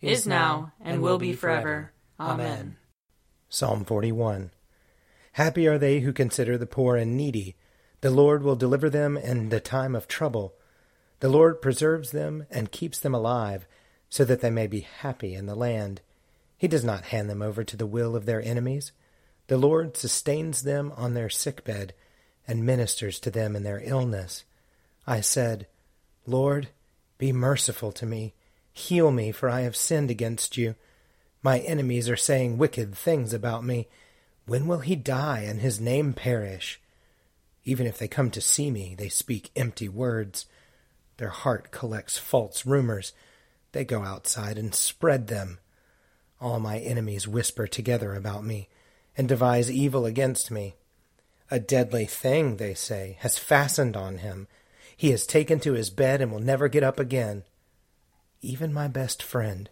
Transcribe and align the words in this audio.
is 0.00 0.26
now, 0.26 0.72
and 0.80 1.02
will 1.02 1.18
be 1.18 1.32
forever. 1.32 1.92
Amen. 2.18 2.76
Psalm 3.48 3.84
41 3.84 4.50
Happy 5.32 5.66
are 5.66 5.78
they 5.78 6.00
who 6.00 6.12
consider 6.12 6.56
the 6.56 6.66
poor 6.66 6.96
and 6.96 7.16
needy. 7.16 7.56
The 8.00 8.10
Lord 8.10 8.42
will 8.42 8.56
deliver 8.56 8.88
them 8.88 9.16
in 9.16 9.50
the 9.50 9.60
time 9.60 9.94
of 9.94 10.08
trouble. 10.08 10.54
The 11.20 11.28
Lord 11.28 11.60
preserves 11.60 12.10
them 12.10 12.46
and 12.50 12.72
keeps 12.72 12.98
them 12.98 13.14
alive, 13.14 13.66
so 14.08 14.24
that 14.24 14.40
they 14.40 14.50
may 14.50 14.66
be 14.66 14.80
happy 14.80 15.34
in 15.34 15.46
the 15.46 15.54
land. 15.54 16.00
He 16.56 16.68
does 16.68 16.84
not 16.84 17.06
hand 17.06 17.28
them 17.28 17.42
over 17.42 17.64
to 17.64 17.76
the 17.76 17.86
will 17.86 18.16
of 18.16 18.26
their 18.26 18.42
enemies. 18.42 18.92
The 19.48 19.58
Lord 19.58 19.96
sustains 19.96 20.62
them 20.62 20.92
on 20.96 21.14
their 21.14 21.28
sick 21.28 21.64
bed 21.64 21.94
and 22.48 22.64
ministers 22.64 23.18
to 23.20 23.30
them 23.30 23.54
in 23.56 23.62
their 23.62 23.82
illness. 23.84 24.44
I 25.06 25.20
said, 25.20 25.66
Lord, 26.26 26.68
be 27.18 27.32
merciful 27.32 27.92
to 27.92 28.06
me 28.06 28.34
Heal 28.76 29.10
me, 29.10 29.32
for 29.32 29.48
I 29.48 29.62
have 29.62 29.74
sinned 29.74 30.10
against 30.10 30.58
you. 30.58 30.74
My 31.42 31.60
enemies 31.60 32.10
are 32.10 32.16
saying 32.16 32.58
wicked 32.58 32.94
things 32.94 33.32
about 33.32 33.64
me. 33.64 33.88
When 34.44 34.66
will 34.66 34.80
he 34.80 34.94
die 34.94 35.40
and 35.48 35.62
his 35.62 35.80
name 35.80 36.12
perish? 36.12 36.78
Even 37.64 37.86
if 37.86 37.96
they 37.96 38.06
come 38.06 38.30
to 38.32 38.40
see 38.42 38.70
me, 38.70 38.94
they 38.94 39.08
speak 39.08 39.50
empty 39.56 39.88
words. 39.88 40.44
Their 41.16 41.30
heart 41.30 41.70
collects 41.70 42.18
false 42.18 42.66
rumors. 42.66 43.14
They 43.72 43.82
go 43.82 44.02
outside 44.02 44.58
and 44.58 44.74
spread 44.74 45.28
them. 45.28 45.58
All 46.38 46.60
my 46.60 46.78
enemies 46.78 47.26
whisper 47.26 47.66
together 47.66 48.14
about 48.14 48.44
me 48.44 48.68
and 49.16 49.26
devise 49.26 49.70
evil 49.70 50.04
against 50.04 50.50
me. 50.50 50.74
A 51.50 51.58
deadly 51.58 52.04
thing, 52.04 52.58
they 52.58 52.74
say, 52.74 53.16
has 53.20 53.38
fastened 53.38 53.96
on 53.96 54.18
him. 54.18 54.48
He 54.94 55.12
has 55.12 55.26
taken 55.26 55.60
to 55.60 55.72
his 55.72 55.88
bed 55.88 56.20
and 56.20 56.30
will 56.30 56.40
never 56.40 56.68
get 56.68 56.82
up 56.82 57.00
again 57.00 57.44
even 58.46 58.72
my 58.72 58.88
best 58.88 59.22
friend, 59.22 59.68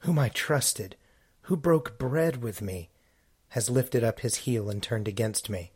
whom 0.00 0.18
I 0.18 0.28
trusted, 0.28 0.96
who 1.42 1.56
broke 1.56 1.98
bread 1.98 2.42
with 2.42 2.62
me, 2.62 2.90
has 3.50 3.70
lifted 3.70 4.02
up 4.02 4.20
his 4.20 4.36
heel 4.36 4.70
and 4.70 4.82
turned 4.82 5.06
against 5.06 5.48
me. 5.48 5.72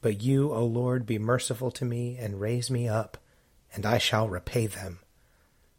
But 0.00 0.22
you, 0.22 0.52
O 0.52 0.64
Lord, 0.64 1.06
be 1.06 1.18
merciful 1.18 1.70
to 1.72 1.84
me 1.84 2.16
and 2.16 2.40
raise 2.40 2.70
me 2.70 2.88
up, 2.88 3.18
and 3.74 3.84
I 3.84 3.98
shall 3.98 4.28
repay 4.28 4.66
them. 4.66 5.00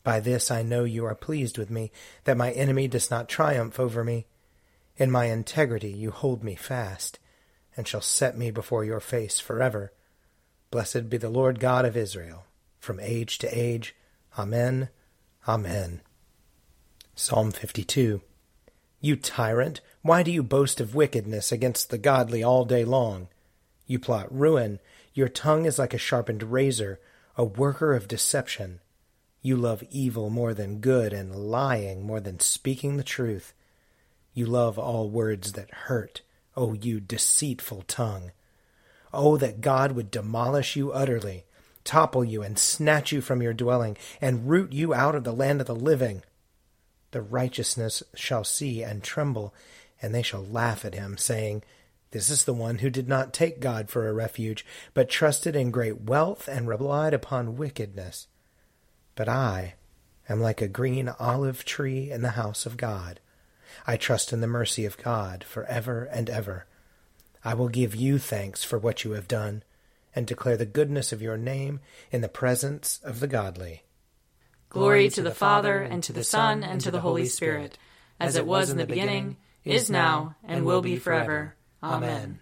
By 0.04 0.20
this 0.20 0.52
I 0.52 0.64
know 0.64 0.84
you 0.84 1.06
are 1.06 1.16
pleased 1.16 1.58
with 1.58 1.70
me, 1.70 1.92
that 2.24 2.38
my 2.38 2.52
enemy 2.52 2.88
does 2.88 3.12
not 3.12 3.30
triumph 3.30 3.80
over 3.80 4.04
me. 4.04 4.26
In 4.98 5.12
my 5.12 5.26
integrity 5.26 5.92
you 5.92 6.12
hold 6.12 6.44
me 6.44 6.56
fast, 6.56 7.20
and 7.76 7.88
shall 7.88 8.02
set 8.02 8.38
me 8.38 8.50
before 8.50 8.84
your 8.84 9.00
face 9.00 9.40
forever. 9.40 9.94
Blessed 10.72 11.10
be 11.10 11.18
the 11.18 11.30
Lord 11.30 11.60
God 11.60 11.86
of 11.86 11.96
Israel, 11.96 12.46
from 12.80 13.00
age 13.00 13.38
to 13.40 13.48
age. 13.48 13.96
Amen. 14.38 14.90
Amen. 15.48 16.02
Psalm 17.16 17.52
52 17.52 18.22
You 19.00 19.16
tyrant, 19.16 19.80
why 20.02 20.22
do 20.22 20.30
you 20.30 20.44
boast 20.44 20.82
of 20.82 20.94
wickedness 20.94 21.54
against 21.54 21.90
the 21.90 21.98
godly 21.98 22.44
all 22.44 22.66
day 22.66 22.84
long? 22.84 23.30
You 23.86 23.98
plot 23.98 24.28
ruin. 24.30 24.80
Your 25.14 25.30
tongue 25.30 25.66
is 25.66 25.80
like 25.80 25.94
a 25.94 25.98
sharpened 25.98 26.52
razor, 26.52 27.00
a 27.38 27.46
worker 27.46 27.96
of 27.96 28.10
deception. 28.10 28.82
You 29.42 29.56
love 29.56 29.84
evil 29.90 30.30
more 30.30 30.54
than 30.54 30.80
good, 30.80 31.14
and 31.14 31.34
lying 31.34 32.06
more 32.06 32.20
than 32.20 32.42
speaking 32.42 32.98
the 32.98 33.04
truth. 33.04 33.54
You 34.34 34.48
love 34.48 34.78
all 34.78 35.10
words 35.10 35.54
that 35.54 35.72
hurt, 35.72 36.24
O 36.58 36.74
you 36.74 37.00
deceitful 37.00 37.84
tongue. 37.88 38.32
Oh, 39.14 39.38
that 39.38 39.62
God 39.62 39.94
would 39.94 40.12
demolish 40.12 40.76
you 40.76 40.92
utterly 40.92 41.46
topple 41.88 42.26
you 42.26 42.44
and 42.44 42.60
snatch 42.60 43.12
you 43.12 43.22
from 43.22 43.42
your 43.42 43.54
dwelling, 43.54 43.98
and 44.20 44.50
root 44.50 44.74
you 44.74 44.94
out 44.94 45.16
of 45.16 45.24
the 45.24 45.34
land 45.34 45.62
of 45.62 45.68
the 45.68 45.76
living. 45.76 46.22
The 47.12 47.22
righteousness 47.22 48.04
shall 48.14 48.44
see 48.44 48.84
and 48.84 49.02
tremble, 49.02 49.54
and 50.02 50.14
they 50.14 50.22
shall 50.22 50.44
laugh 50.44 50.84
at 50.84 50.94
him, 50.94 51.18
saying, 51.18 51.64
This 52.12 52.30
is 52.30 52.44
the 52.44 52.54
one 52.54 52.80
who 52.80 52.90
did 52.90 53.08
not 53.08 53.34
take 53.34 53.62
God 53.62 53.90
for 53.90 54.08
a 54.08 54.14
refuge, 54.14 54.66
but 54.94 55.10
trusted 55.10 55.56
in 55.56 55.72
great 55.72 56.02
wealth 56.02 56.50
and 56.50 56.68
relied 56.68 57.14
upon 57.14 57.56
wickedness. 57.56 58.28
But 59.16 59.30
I 59.30 59.76
am 60.28 60.42
like 60.42 60.62
a 60.62 60.68
green 60.68 61.10
olive 61.20 61.64
tree 61.64 62.12
in 62.12 62.22
the 62.22 62.32
house 62.32 62.66
of 62.66 62.76
God. 62.76 63.22
I 63.88 63.96
trust 63.96 64.34
in 64.34 64.42
the 64.42 64.48
mercy 64.48 64.86
of 64.86 64.98
God 64.98 65.46
for 65.46 65.64
ever 65.66 66.04
and 66.04 66.30
ever. 66.30 66.66
I 67.46 67.54
will 67.54 67.70
give 67.70 67.96
you 67.96 68.20
thanks 68.20 68.66
for 68.66 68.78
what 68.78 69.06
you 69.06 69.12
have 69.12 69.28
done 69.28 69.64
and 70.18 70.26
declare 70.26 70.58
the 70.58 70.66
goodness 70.66 71.14
of 71.14 71.22
your 71.22 71.38
name 71.38 71.80
in 72.12 72.22
the 72.22 72.28
presence 72.28 73.00
of 73.04 73.20
the 73.20 73.28
godly. 73.28 73.84
Glory 74.68 75.10
to 75.10 75.22
the 75.22 75.30
Father, 75.30 75.78
and 75.78 76.02
to 76.02 76.12
the 76.12 76.24
Son, 76.24 76.64
and 76.64 76.82
to 76.82 76.90
the 76.90 77.02
Holy 77.02 77.26
Spirit, 77.26 77.78
as 78.20 78.36
it 78.36 78.48
was 78.48 78.72
in 78.72 78.78
the 78.78 78.88
beginning, 78.88 79.38
is 79.64 79.92
now, 79.92 80.36
and 80.44 80.66
will 80.66 80.82
be 80.82 80.96
forever. 80.98 81.56
Amen. 81.84 82.40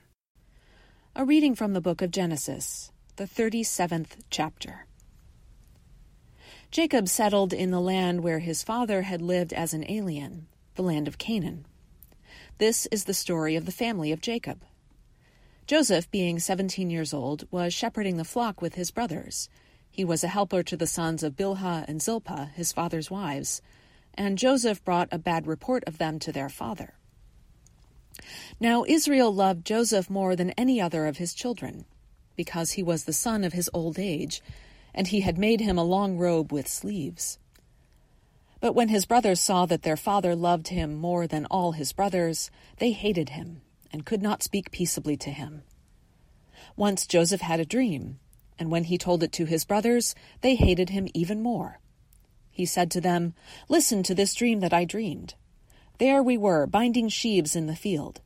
A 1.17 1.25
reading 1.25 1.53
from 1.53 1.73
the 1.73 1.81
book 1.81 2.01
of 2.01 2.11
Genesis, 2.11 2.93
the 3.17 3.25
37th 3.25 4.21
chapter. 4.29 4.85
Jacob 6.71 7.09
settled 7.09 7.51
in 7.51 7.71
the 7.71 7.81
land 7.81 8.23
where 8.23 8.39
his 8.39 8.63
father 8.63 9.01
had 9.01 9.21
lived 9.21 9.51
as 9.51 9.73
an 9.73 9.83
alien, 9.91 10.47
the 10.75 10.81
land 10.81 11.09
of 11.09 11.17
Canaan. 11.17 11.65
This 12.57 12.85
is 12.85 13.03
the 13.03 13.13
story 13.13 13.57
of 13.57 13.65
the 13.65 13.73
family 13.73 14.13
of 14.13 14.21
Jacob. 14.21 14.63
Joseph, 15.67 16.11
being 16.11 16.37
seventeen 16.37 16.91
years 16.91 17.11
old, 17.11 17.47
was 17.49 17.73
shepherding 17.73 18.17
the 18.17 18.23
flock 18.23 18.61
with 18.61 18.75
his 18.75 18.91
brothers. 18.91 19.49
He 19.89 20.05
was 20.05 20.23
a 20.23 20.27
helper 20.27 20.61
to 20.61 20.77
the 20.77 20.85
sons 20.85 21.23
of 21.23 21.35
Bilhah 21.35 21.85
and 21.87 21.99
Zilpah, 21.99 22.51
his 22.53 22.71
father's 22.71 23.09
wives, 23.09 23.63
and 24.13 24.37
Joseph 24.37 24.83
brought 24.85 25.09
a 25.11 25.17
bad 25.17 25.47
report 25.47 25.83
of 25.85 25.97
them 25.97 26.19
to 26.19 26.31
their 26.31 26.49
father. 26.49 26.93
Now 28.59 28.85
Israel 28.87 29.33
loved 29.33 29.65
Joseph 29.65 30.07
more 30.07 30.35
than 30.35 30.51
any 30.51 30.79
other 30.79 31.07
of 31.07 31.17
his 31.17 31.33
children, 31.33 31.85
because 32.35 32.73
he 32.73 32.83
was 32.83 33.05
the 33.05 33.13
son 33.13 33.43
of 33.43 33.53
his 33.53 33.69
old 33.73 33.97
age, 33.97 34.43
and 34.93 35.07
he 35.07 35.21
had 35.21 35.39
made 35.39 35.61
him 35.61 35.79
a 35.79 35.83
long 35.83 36.17
robe 36.17 36.53
with 36.53 36.67
sleeves. 36.67 37.39
But 38.59 38.73
when 38.73 38.89
his 38.89 39.05
brothers 39.05 39.39
saw 39.39 39.65
that 39.65 39.81
their 39.81 39.97
father 39.97 40.35
loved 40.35 40.67
him 40.67 40.93
more 40.93 41.25
than 41.25 41.47
all 41.47 41.71
his 41.71 41.91
brothers, 41.91 42.51
they 42.77 42.91
hated 42.91 43.29
him, 43.29 43.61
and 43.95 44.05
could 44.05 44.21
not 44.21 44.43
speak 44.43 44.71
peaceably 44.71 45.15
to 45.15 45.29
him. 45.29 45.63
Once 46.75 47.07
Joseph 47.07 47.39
had 47.39 47.61
a 47.61 47.65
dream, 47.65 48.19
and 48.59 48.69
when 48.69 48.83
he 48.83 48.97
told 48.97 49.23
it 49.23 49.31
to 49.31 49.45
his 49.45 49.63
brothers, 49.63 50.13
they 50.41 50.55
hated 50.55 50.89
him 50.89 51.07
even 51.13 51.41
more. 51.41 51.79
He 52.51 52.65
said 52.65 52.91
to 52.91 52.99
them, 52.99 53.35
Listen 53.69 54.03
to 54.03 54.13
this 54.13 54.35
dream 54.35 54.59
that 54.59 54.73
I 54.73 54.83
dreamed. 54.83 55.35
There 55.97 56.21
we 56.21 56.37
were, 56.37 56.67
binding 56.67 57.07
sheaves 57.07 57.55
in 57.55 57.67
the 57.67 57.75
field. 57.75 58.19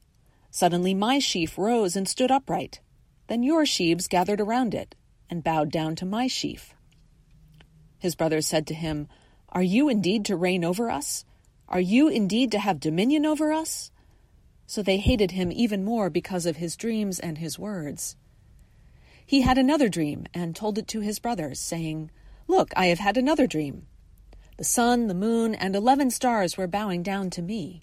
Suddenly 0.50 0.96
my 0.96 1.20
sheaf 1.20 1.56
rose 1.56 1.96
and 1.96 2.10
stood 2.10 2.32
upright. 2.32 2.80
Then 3.28 3.44
your 3.44 3.64
sheaves 3.64 4.08
gathered 4.08 4.42
around 4.42 4.74
it 4.74 4.96
and 5.30 5.44
bowed 5.44 5.72
down 5.72 5.96
to 5.98 6.06
my 6.08 6.26
sheaf. 6.26 6.74
His 8.00 8.16
brothers 8.16 8.48
said 8.48 8.66
to 8.68 8.74
him, 8.74 9.08
Are 9.50 9.62
you 9.62 9.88
indeed 9.88 10.26
to 10.26 10.36
reign 10.36 10.66
over 10.66 10.90
us? 10.90 11.26
Are 11.68 11.80
you 11.80 12.08
indeed 12.08 12.54
to 12.54 12.60
have 12.60 12.80
dominion 12.80 13.24
over 13.24 13.54
us? 13.54 13.92
So 14.70 14.84
they 14.84 15.00
hated 15.00 15.32
him 15.32 15.52
even 15.52 15.84
more 15.84 16.12
because 16.12 16.46
of 16.46 16.58
his 16.58 16.76
dreams 16.76 17.20
and 17.20 17.40
his 17.40 17.58
words. 17.58 18.16
He 19.26 19.42
had 19.42 19.58
another 19.58 19.90
dream 19.90 20.28
and 20.32 20.56
told 20.56 20.78
it 20.78 20.88
to 20.90 21.00
his 21.00 21.18
brothers, 21.18 21.60
saying, 21.60 22.12
Look, 22.48 22.72
I 22.76 22.86
have 22.86 23.00
had 23.00 23.18
another 23.18 23.48
dream. 23.48 23.88
The 24.58 24.64
sun, 24.64 25.08
the 25.08 25.16
moon, 25.16 25.56
and 25.56 25.76
eleven 25.76 26.12
stars 26.12 26.56
were 26.56 26.68
bowing 26.68 27.02
down 27.02 27.32
to 27.32 27.42
me. 27.42 27.82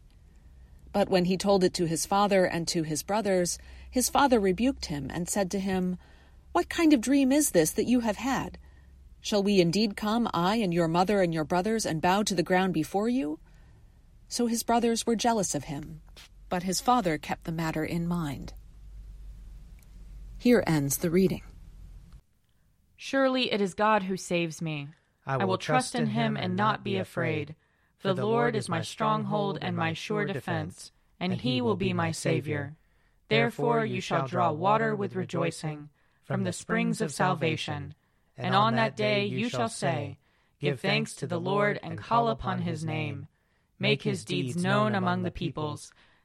But 0.93 1.09
when 1.09 1.25
he 1.25 1.37
told 1.37 1.65
it 1.65 1.75
to 1.75 1.87
his 1.87 2.07
father 2.07 2.45
and 2.45 2.69
to 2.69 2.85
his 2.85 3.03
brothers, 3.03 3.59
his 3.91 4.09
father 4.09 4.39
rebuked 4.39 4.87
him 4.87 5.11
and 5.13 5.29
said 5.29 5.51
to 5.51 5.59
him, 5.59 5.99
What 6.53 6.69
kind 6.69 6.93
of 6.93 7.01
dream 7.01 7.33
is 7.33 7.51
this 7.51 7.73
that 7.73 7.89
you 7.89 7.99
have 8.01 8.19
had? 8.19 8.59
Shall 9.21 9.43
we 9.43 9.61
indeed 9.61 9.97
come, 9.97 10.31
I 10.33 10.59
and 10.59 10.73
your 10.73 10.87
mother 10.87 11.21
and 11.21 11.35
your 11.35 11.43
brothers, 11.43 11.85
and 11.85 12.01
bow 12.01 12.23
to 12.23 12.35
the 12.37 12.45
ground 12.45 12.75
before 12.75 13.09
you? 13.09 13.41
So 14.29 14.47
his 14.47 14.63
brothers 14.63 15.05
were 15.05 15.17
jealous 15.17 15.53
of 15.57 15.65
him, 15.65 16.03
but 16.49 16.63
his 16.63 16.81
father 16.81 17.19
kept 17.19 17.45
the 17.45 17.53
matter 17.53 17.85
in 17.85 18.07
mind. 18.07 18.55
Here 20.39 20.63
ends 20.67 20.99
the 20.99 21.11
reading. 21.11 21.43
Surely 22.97 23.53
it 23.53 23.61
is 23.61 23.75
God 23.75 24.05
who 24.05 24.17
saves 24.17 24.63
me. 24.63 24.89
I 25.27 25.37
will, 25.37 25.43
I 25.43 25.45
will 25.47 25.59
trust 25.59 25.95
in 25.95 26.07
him 26.09 26.37
and 26.37 26.57
not 26.57 26.85
be 26.85 26.97
afraid. 26.97 27.55
For 27.99 28.15
the 28.15 28.27
Lord 28.27 28.55
is 28.55 28.69
my 28.69 28.83
stronghold 28.83 29.59
and 29.61 29.77
my 29.77 29.93
sure 29.93 30.25
defense, 30.25 30.93
and 31.19 31.33
he 31.33 31.61
will 31.61 31.77
be 31.77 31.93
my 31.93 32.11
Savior. 32.13 32.77
Therefore 33.29 33.85
you 33.85 34.01
shall 34.01 34.27
draw 34.27 34.53
water 34.53 34.95
with 34.95 35.17
rejoicing 35.17 35.89
from 36.23 36.45
the 36.45 36.53
springs 36.53 37.01
of 37.01 37.13
salvation. 37.13 37.95
And 38.37 38.55
on 38.55 38.77
that 38.77 38.97
day 38.97 39.25
you 39.25 39.49
shall 39.49 39.69
say, 39.69 40.19
Give 40.61 40.81
thanks 40.81 41.15
to 41.17 41.27
the 41.27 41.41
Lord 41.41 41.79
and 41.83 41.99
call 41.99 42.29
upon 42.29 42.63
his 42.63 42.85
name. 42.85 43.29
Make 43.79 44.03
his 44.03 44.25
deeds 44.25 44.57
known 44.57 44.95
among 44.95 45.23
the 45.23 45.31
peoples. 45.31 45.93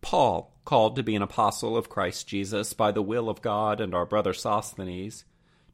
Paul, 0.00 0.54
called 0.64 0.96
to 0.96 1.02
be 1.02 1.14
an 1.16 1.22
apostle 1.22 1.76
of 1.76 1.88
Christ 1.88 2.26
Jesus 2.28 2.72
by 2.72 2.92
the 2.92 3.02
will 3.02 3.28
of 3.28 3.42
God 3.42 3.80
and 3.80 3.94
our 3.94 4.06
brother 4.06 4.34
Sosthenes, 4.34 5.24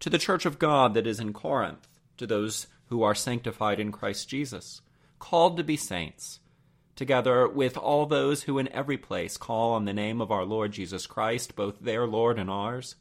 to 0.01 0.11
the 0.11 0.19
church 0.19 0.47
of 0.47 0.59
God 0.59 0.95
that 0.95 1.07
is 1.07 1.21
in 1.21 1.33
Corinth 1.33 1.89
to 2.17 2.27
those 2.27 2.67
who 2.87 3.03
are 3.03 3.15
sanctified 3.15 3.81
in 3.81 3.93
Christ 3.93 4.29
Jesus, 4.29 4.81
called 5.19 5.57
to 5.57 5.65
be 5.65 5.77
saints, 5.77 6.41
together 6.97 7.49
with 7.49 7.77
all 7.77 8.07
those 8.07 8.45
who 8.45 8.59
in 8.59 8.69
every 8.69 8.99
place 8.99 9.37
call 9.37 9.73
on 9.73 9.85
the 9.85 9.93
name 9.93 10.21
of 10.21 10.31
our 10.31 10.45
Lord 10.45 10.73
Jesus 10.73 11.07
Christ, 11.07 11.57
both 11.57 11.81
their 11.81 12.07
Lord 12.07 12.39
and 12.39 12.51
ours, 12.51 12.95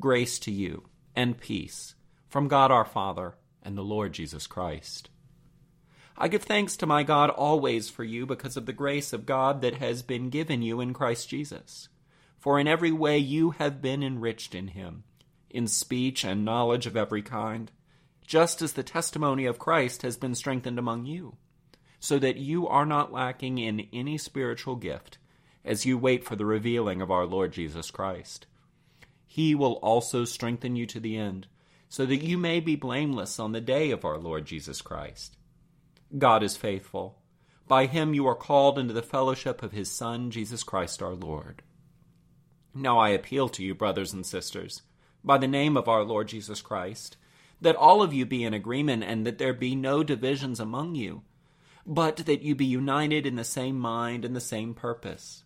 grace 0.00 0.38
to 0.40 0.52
you 0.52 0.84
and 1.14 1.40
peace 1.40 1.94
from 2.28 2.48
God 2.48 2.70
our 2.70 2.84
Father 2.84 3.34
and 3.62 3.76
the 3.76 3.82
Lord 3.82 4.12
Jesus 4.12 4.46
Christ. 4.46 5.10
I 6.18 6.28
give 6.28 6.44
thanks 6.44 6.76
to 6.78 6.86
my 6.86 7.02
God 7.02 7.30
always 7.30 7.90
for 7.90 8.04
you 8.04 8.24
because 8.24 8.56
of 8.56 8.66
the 8.66 8.72
grace 8.72 9.12
of 9.12 9.26
God 9.26 9.60
that 9.60 9.74
has 9.74 10.02
been 10.02 10.30
given 10.30 10.62
you 10.62 10.80
in 10.80 10.94
Christ 10.94 11.28
Jesus. 11.28 11.88
For 12.38 12.58
in 12.58 12.66
every 12.66 12.92
way 12.92 13.18
you 13.18 13.50
have 13.52 13.82
been 13.82 14.02
enriched 14.02 14.54
in 14.54 14.68
him, 14.68 15.04
in 15.50 15.66
speech 15.66 16.24
and 16.24 16.44
knowledge 16.44 16.86
of 16.86 16.96
every 16.96 17.22
kind 17.22 17.70
just 18.26 18.60
as 18.60 18.72
the 18.72 18.82
testimony 18.82 19.46
of 19.46 19.58
Christ 19.58 20.02
has 20.02 20.16
been 20.16 20.34
strengthened 20.34 20.78
among 20.78 21.06
you, 21.06 21.36
so 22.00 22.18
that 22.18 22.36
you 22.36 22.66
are 22.66 22.86
not 22.86 23.12
lacking 23.12 23.58
in 23.58 23.86
any 23.92 24.18
spiritual 24.18 24.76
gift 24.76 25.18
as 25.64 25.86
you 25.86 25.96
wait 25.96 26.24
for 26.24 26.36
the 26.36 26.46
revealing 26.46 27.00
of 27.00 27.10
our 27.10 27.26
Lord 27.26 27.52
Jesus 27.52 27.90
Christ. 27.90 28.46
He 29.26 29.54
will 29.54 29.74
also 29.74 30.24
strengthen 30.24 30.76
you 30.76 30.86
to 30.86 31.00
the 31.00 31.16
end, 31.16 31.46
so 31.88 32.04
that 32.06 32.22
you 32.22 32.36
may 32.36 32.58
be 32.58 32.74
blameless 32.74 33.38
on 33.38 33.52
the 33.52 33.60
day 33.60 33.90
of 33.90 34.04
our 34.04 34.18
Lord 34.18 34.44
Jesus 34.44 34.82
Christ. 34.82 35.36
God 36.16 36.42
is 36.42 36.56
faithful. 36.56 37.18
By 37.68 37.86
him 37.86 38.14
you 38.14 38.26
are 38.26 38.34
called 38.34 38.78
into 38.78 38.94
the 38.94 39.02
fellowship 39.02 39.62
of 39.62 39.72
his 39.72 39.90
Son, 39.90 40.30
Jesus 40.30 40.62
Christ 40.62 41.02
our 41.02 41.14
Lord. 41.14 41.62
Now 42.74 42.98
I 42.98 43.08
appeal 43.08 43.48
to 43.50 43.64
you, 43.64 43.74
brothers 43.74 44.12
and 44.12 44.24
sisters, 44.24 44.82
by 45.24 45.38
the 45.38 45.48
name 45.48 45.76
of 45.76 45.88
our 45.88 46.04
Lord 46.04 46.28
Jesus 46.28 46.60
Christ 46.60 47.16
that 47.60 47.76
all 47.76 48.02
of 48.02 48.12
you 48.12 48.26
be 48.26 48.44
in 48.44 48.54
agreement 48.54 49.02
and 49.02 49.26
that 49.26 49.38
there 49.38 49.54
be 49.54 49.74
no 49.74 50.02
divisions 50.02 50.60
among 50.60 50.94
you, 50.94 51.22
but 51.86 52.18
that 52.18 52.42
you 52.42 52.54
be 52.54 52.66
united 52.66 53.26
in 53.26 53.36
the 53.36 53.44
same 53.44 53.78
mind 53.78 54.24
and 54.24 54.34
the 54.36 54.40
same 54.40 54.74
purpose. 54.74 55.44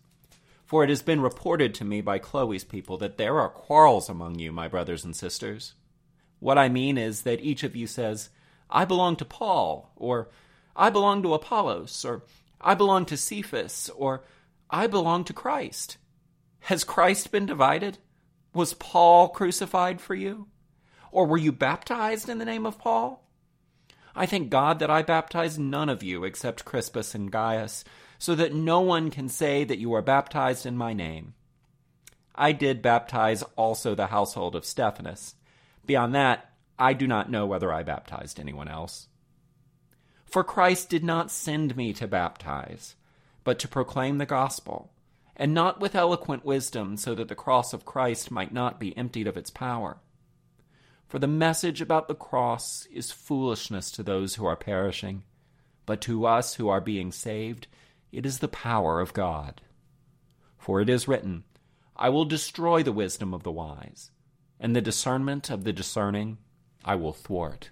For 0.65 0.83
it 0.83 0.89
has 0.89 1.01
been 1.01 1.21
reported 1.21 1.73
to 1.75 1.85
me 1.85 2.01
by 2.01 2.19
Chloe's 2.19 2.63
people 2.63 2.97
that 2.97 3.17
there 3.17 3.39
are 3.39 3.49
quarrels 3.49 4.09
among 4.09 4.39
you, 4.39 4.51
my 4.51 4.67
brothers 4.67 5.03
and 5.03 5.15
sisters. 5.15 5.73
What 6.39 6.57
I 6.57 6.69
mean 6.69 6.97
is 6.97 7.21
that 7.21 7.41
each 7.41 7.63
of 7.63 7.75
you 7.75 7.87
says, 7.87 8.29
I 8.69 8.85
belong 8.85 9.17
to 9.17 9.25
Paul, 9.25 9.91
or 9.95 10.29
I 10.75 10.89
belong 10.89 11.23
to 11.23 11.33
Apollos, 11.33 12.05
or 12.05 12.23
I 12.59 12.75
belong 12.75 13.05
to 13.05 13.17
Cephas, 13.17 13.89
or 13.95 14.23
I 14.69 14.87
belong 14.87 15.23
to 15.25 15.33
Christ. 15.33 15.97
Has 16.61 16.83
Christ 16.83 17.31
been 17.31 17.45
divided? 17.45 17.97
Was 18.53 18.73
Paul 18.73 19.29
crucified 19.29 19.99
for 19.99 20.15
you? 20.15 20.47
Or 21.11 21.25
were 21.25 21.37
you 21.37 21.51
baptized 21.51 22.29
in 22.29 22.37
the 22.37 22.45
name 22.45 22.65
of 22.65 22.79
Paul? 22.79 23.27
I 24.15 24.25
thank 24.25 24.49
God 24.49 24.79
that 24.79 24.89
I 24.89 25.01
baptized 25.01 25.59
none 25.59 25.89
of 25.89 26.03
you 26.03 26.23
except 26.23 26.65
Crispus 26.65 27.15
and 27.15 27.31
Gaius, 27.31 27.83
so 28.19 28.35
that 28.35 28.53
no 28.53 28.81
one 28.81 29.09
can 29.09 29.29
say 29.29 29.63
that 29.63 29.79
you 29.79 29.93
are 29.93 30.01
baptized 30.01 30.65
in 30.65 30.77
my 30.77 30.93
name. 30.93 31.33
I 32.35 32.51
did 32.51 32.81
baptize 32.81 33.43
also 33.55 33.95
the 33.95 34.07
household 34.07 34.55
of 34.55 34.65
Stephanas. 34.65 35.35
Beyond 35.85 36.15
that, 36.15 36.51
I 36.77 36.93
do 36.93 37.07
not 37.07 37.29
know 37.29 37.45
whether 37.45 37.73
I 37.73 37.83
baptized 37.83 38.39
anyone 38.39 38.67
else. 38.67 39.07
For 40.31 40.45
Christ 40.45 40.89
did 40.89 41.03
not 41.03 41.29
send 41.29 41.75
me 41.75 41.91
to 41.91 42.07
baptize, 42.07 42.95
but 43.43 43.59
to 43.59 43.67
proclaim 43.67 44.17
the 44.17 44.25
gospel, 44.25 44.89
and 45.35 45.53
not 45.53 45.81
with 45.81 45.93
eloquent 45.93 46.45
wisdom, 46.45 46.95
so 46.95 47.13
that 47.15 47.27
the 47.27 47.35
cross 47.35 47.73
of 47.73 47.83
Christ 47.83 48.31
might 48.31 48.53
not 48.53 48.79
be 48.79 48.97
emptied 48.97 49.27
of 49.27 49.35
its 49.35 49.49
power. 49.49 49.97
For 51.09 51.19
the 51.19 51.27
message 51.27 51.81
about 51.81 52.07
the 52.07 52.15
cross 52.15 52.87
is 52.93 53.11
foolishness 53.11 53.91
to 53.91 54.03
those 54.03 54.35
who 54.35 54.45
are 54.45 54.55
perishing, 54.55 55.23
but 55.85 55.99
to 56.03 56.25
us 56.25 56.55
who 56.55 56.69
are 56.69 56.79
being 56.79 57.11
saved, 57.11 57.67
it 58.13 58.25
is 58.25 58.39
the 58.39 58.47
power 58.47 59.01
of 59.01 59.11
God. 59.11 59.59
For 60.57 60.79
it 60.79 60.87
is 60.89 61.09
written, 61.09 61.43
I 61.97 62.07
will 62.07 62.23
destroy 62.23 62.83
the 62.83 62.93
wisdom 62.93 63.33
of 63.33 63.43
the 63.43 63.51
wise, 63.51 64.11
and 64.61 64.73
the 64.73 64.81
discernment 64.81 65.49
of 65.49 65.65
the 65.65 65.73
discerning 65.73 66.37
I 66.85 66.95
will 66.95 67.11
thwart. 67.11 67.71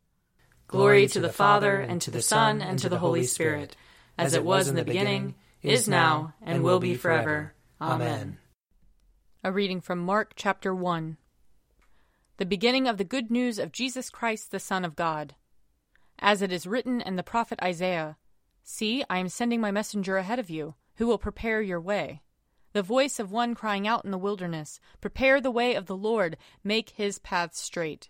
Glory 0.71 1.05
to 1.05 1.19
the 1.19 1.27
Father, 1.27 1.81
and 1.81 2.01
to 2.01 2.09
the 2.09 2.21
Son, 2.21 2.61
and 2.61 2.79
to 2.79 2.87
the 2.87 2.99
Holy 2.99 3.25
Spirit, 3.25 3.75
as 4.17 4.33
it 4.33 4.45
was 4.45 4.69
in 4.69 4.75
the 4.75 4.85
beginning, 4.85 5.35
is 5.61 5.85
now, 5.85 6.33
and 6.41 6.63
will 6.63 6.79
be 6.79 6.95
forever. 6.95 7.53
Amen. 7.81 8.37
A 9.43 9.51
reading 9.51 9.81
from 9.81 9.99
Mark 9.99 10.31
chapter 10.37 10.73
1. 10.73 11.17
The 12.37 12.45
beginning 12.45 12.87
of 12.87 12.97
the 12.97 13.03
good 13.03 13.29
news 13.29 13.59
of 13.59 13.73
Jesus 13.73 14.09
Christ, 14.09 14.51
the 14.51 14.61
Son 14.61 14.85
of 14.85 14.95
God. 14.95 15.35
As 16.19 16.41
it 16.41 16.53
is 16.53 16.65
written 16.65 17.01
in 17.01 17.17
the 17.17 17.23
prophet 17.23 17.59
Isaiah 17.61 18.15
See, 18.63 19.03
I 19.09 19.17
am 19.17 19.27
sending 19.27 19.59
my 19.59 19.71
messenger 19.71 20.15
ahead 20.15 20.39
of 20.39 20.49
you 20.49 20.75
who 20.95 21.05
will 21.05 21.17
prepare 21.17 21.61
your 21.61 21.81
way. 21.81 22.21
The 22.71 22.81
voice 22.81 23.19
of 23.19 23.29
one 23.29 23.55
crying 23.55 23.89
out 23.89 24.05
in 24.05 24.11
the 24.11 24.17
wilderness, 24.17 24.79
Prepare 25.01 25.41
the 25.41 25.51
way 25.51 25.75
of 25.75 25.87
the 25.87 25.97
Lord, 25.97 26.37
make 26.63 26.91
his 26.91 27.19
paths 27.19 27.59
straight. 27.59 28.09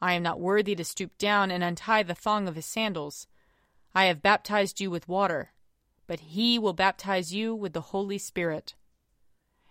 I 0.00 0.14
am 0.14 0.22
not 0.22 0.40
worthy 0.40 0.74
to 0.74 0.84
stoop 0.84 1.16
down 1.18 1.50
and 1.50 1.64
untie 1.64 2.02
the 2.02 2.14
thong 2.14 2.48
of 2.48 2.54
his 2.54 2.66
sandals. 2.66 3.26
I 3.94 4.04
have 4.04 4.22
baptized 4.22 4.80
you 4.80 4.90
with 4.90 5.08
water, 5.08 5.50
but 6.06 6.20
he 6.20 6.58
will 6.58 6.72
baptize 6.72 7.34
you 7.34 7.54
with 7.54 7.72
the 7.72 7.80
Holy 7.80 8.18
Spirit. 8.18 8.74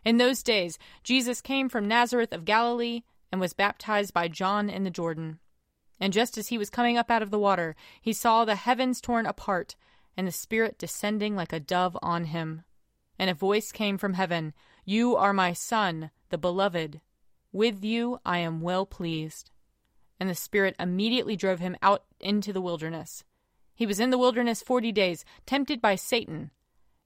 In 0.03 0.17
those 0.17 0.43
days, 0.43 0.77
Jesus 1.03 1.41
came 1.41 1.69
from 1.69 1.87
Nazareth 1.87 2.33
of 2.33 2.45
Galilee 2.45 3.03
and 3.31 3.41
was 3.41 3.53
baptized 3.53 4.13
by 4.13 4.27
John 4.27 4.69
in 4.69 4.83
the 4.83 4.89
Jordan. 4.89 5.39
And 5.99 6.13
just 6.13 6.37
as 6.37 6.49
he 6.49 6.57
was 6.57 6.69
coming 6.69 6.97
up 6.97 7.09
out 7.09 7.21
of 7.23 7.31
the 7.31 7.39
water, 7.39 7.75
he 8.01 8.13
saw 8.13 8.45
the 8.45 8.55
heavens 8.55 9.01
torn 9.01 9.25
apart 9.25 9.75
and 10.15 10.27
the 10.27 10.31
Spirit 10.31 10.77
descending 10.77 11.35
like 11.35 11.53
a 11.53 11.59
dove 11.59 11.97
on 12.01 12.25
him 12.25 12.63
and 13.19 13.29
a 13.29 13.35
voice 13.35 13.71
came 13.71 13.97
from 13.97 14.13
heaven 14.13 14.53
You 14.85 15.15
are 15.15 15.33
my 15.33 15.53
Son, 15.53 16.11
the 16.29 16.37
Beloved. 16.37 17.01
With 17.51 17.83
you 17.83 18.19
I 18.25 18.39
am 18.39 18.61
well 18.61 18.85
pleased. 18.85 19.51
And 20.19 20.29
the 20.29 20.35
Spirit 20.35 20.75
immediately 20.79 21.35
drove 21.35 21.59
him 21.59 21.77
out 21.81 22.03
into 22.19 22.51
the 22.51 22.61
wilderness. 22.61 23.23
He 23.75 23.85
was 23.85 23.99
in 23.99 24.09
the 24.09 24.17
wilderness 24.17 24.61
forty 24.61 24.91
days, 24.91 25.23
tempted 25.45 25.81
by 25.81 25.95
Satan, 25.95 26.51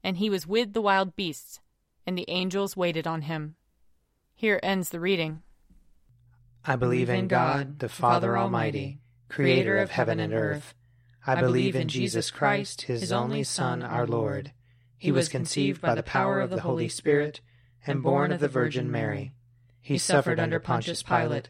and 0.04 0.18
he 0.18 0.30
was 0.30 0.48
with 0.48 0.74
the 0.74 0.82
wild 0.82 1.16
beasts, 1.16 1.60
and 2.08 2.18
the 2.18 2.30
angels 2.30 2.78
waited 2.78 3.06
on 3.06 3.24
him. 3.24 3.56
Here 4.34 4.60
ends 4.64 4.90
the 4.90 5.00
reading. 5.00 5.42
I 6.64 6.76
believe 6.76 7.10
in 7.10 7.28
God, 7.28 7.80
the 7.80 7.90
Father 7.90 8.38
Almighty, 8.38 9.02
creator 9.30 9.78
of 9.78 9.92
heaven 9.92 10.20
and 10.20 10.34
earth. 10.34 10.74
I 11.28 11.40
believe 11.40 11.76
in 11.76 11.88
Jesus 11.88 12.32
Christ, 12.32 12.84
his 12.84 13.12
only 13.12 13.44
Son, 13.44 13.84
our 13.84 14.08
Lord. 14.08 14.54
He 14.98 15.12
was 15.12 15.30
conceived 15.30 15.82
by 15.82 15.96
the 15.96 16.04
power 16.04 16.40
of 16.40 16.50
the 16.50 16.62
Holy 16.62 16.88
Spirit 16.88 17.42
and 17.86 18.02
born 18.02 18.32
of 18.32 18.40
the 18.40 18.48
Virgin 18.48 18.90
Mary. 18.90 19.34
He 19.82 19.98
suffered 19.98 20.40
under 20.40 20.60
Pontius 20.60 21.04
Pilate, 21.04 21.50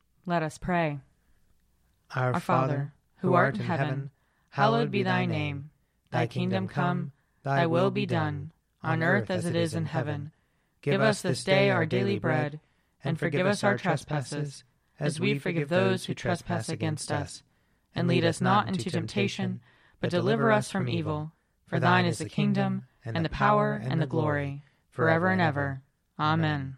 Let 0.25 0.43
us 0.43 0.57
pray. 0.57 0.99
Our, 2.15 2.33
Our 2.33 2.39
Father, 2.39 2.93
who 3.17 3.33
art 3.33 3.55
in 3.55 3.63
heaven, 3.63 4.11
hallowed 4.49 4.91
be 4.91 5.03
thy 5.03 5.25
name. 5.25 5.69
Thy 6.11 6.27
kingdom 6.27 6.67
come, 6.67 7.13
thy 7.43 7.65
will 7.65 7.89
be 7.89 8.05
done, 8.05 8.51
on 8.83 9.01
earth 9.01 9.29
as 9.31 9.45
it 9.45 9.55
is 9.55 9.73
in 9.73 9.85
heaven. 9.85 10.31
Give 10.81 11.01
us 11.01 11.21
this 11.21 11.43
day 11.43 11.69
our 11.69 11.85
daily 11.85 12.19
bread, 12.19 12.59
and 13.03 13.17
forgive 13.17 13.47
us 13.47 13.63
our 13.63 13.77
trespasses, 13.77 14.63
as 14.99 15.19
we 15.19 15.39
forgive 15.39 15.69
those 15.69 16.05
who 16.05 16.13
trespass 16.13 16.69
against 16.69 17.11
us. 17.11 17.43
And 17.95 18.07
lead 18.07 18.25
us 18.25 18.41
not 18.41 18.67
into 18.67 18.89
temptation, 18.89 19.61
but 19.99 20.09
deliver 20.09 20.51
us 20.51 20.69
from 20.69 20.89
evil. 20.89 21.31
For 21.65 21.79
thine 21.79 22.05
is 22.05 22.17
the 22.17 22.29
kingdom, 22.29 22.85
and, 23.05 23.15
and 23.15 23.25
the 23.25 23.29
power 23.29 23.81
and 23.83 24.01
the 24.01 24.05
glory, 24.05 24.63
forever 24.89 25.27
and 25.27 25.41
ever. 25.41 25.81
Amen. 26.19 26.77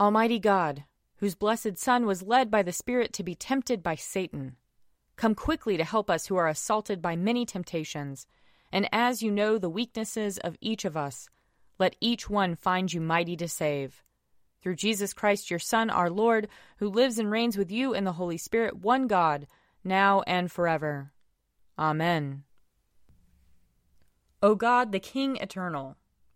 Almighty 0.00 0.38
God, 0.38 0.84
whose 1.18 1.34
blessed 1.34 1.76
Son 1.76 2.06
was 2.06 2.22
led 2.22 2.50
by 2.50 2.62
the 2.62 2.72
Spirit 2.72 3.12
to 3.12 3.22
be 3.22 3.34
tempted 3.34 3.82
by 3.82 3.96
Satan, 3.96 4.56
come 5.16 5.34
quickly 5.34 5.76
to 5.76 5.84
help 5.84 6.08
us 6.08 6.26
who 6.26 6.36
are 6.36 6.48
assaulted 6.48 7.02
by 7.02 7.16
many 7.16 7.44
temptations. 7.44 8.26
And 8.72 8.88
as 8.92 9.22
you 9.22 9.30
know 9.30 9.58
the 9.58 9.68
weaknesses 9.68 10.38
of 10.38 10.56
each 10.62 10.86
of 10.86 10.96
us, 10.96 11.28
let 11.78 11.96
each 12.00 12.30
one 12.30 12.56
find 12.56 12.90
you 12.90 13.02
mighty 13.02 13.36
to 13.36 13.46
save 13.46 14.02
through 14.62 14.76
Jesus 14.76 15.12
Christ, 15.12 15.50
your 15.50 15.58
Son, 15.58 15.90
our 15.90 16.10
Lord, 16.10 16.48
who 16.78 16.88
lives 16.88 17.18
and 17.18 17.30
reigns 17.30 17.58
with 17.58 17.70
you 17.70 17.92
in 17.94 18.04
the 18.04 18.12
Holy 18.12 18.38
Spirit, 18.38 18.78
one 18.78 19.06
God, 19.06 19.46
now 19.84 20.22
and 20.26 20.50
forever. 20.50 21.12
Amen. 21.78 22.44
O 24.42 24.54
God, 24.54 24.92
the 24.92 25.00
King 25.00 25.36
eternal, 25.36 25.96